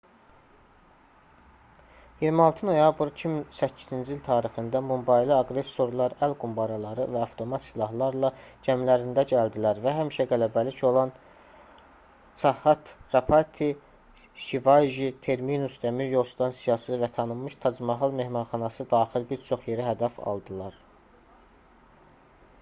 [2.27, 8.31] 26 noyabr 2008-ci il tarixində mumbaylı aqressorlar əl qumbaraları və avtomat silahlarla
[8.69, 11.13] gəmilərində gəldilər və həmişə qələbəlik olan
[12.45, 13.69] chhatrapati
[14.47, 20.81] shivaji terminus dəmiryol stansiyası və tanınmış tac-mahal mehmanxanası daxil bir çox yeri hədəf aldılar